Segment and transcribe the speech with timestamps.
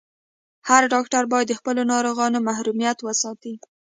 [0.67, 3.53] هر ډاکټر باید د خپلو ناروغانو محرميت وساتي.